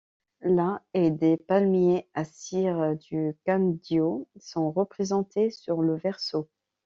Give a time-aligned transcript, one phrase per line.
[0.41, 6.49] La et des palmiers à cire du Quindío sont représentés sur le verso.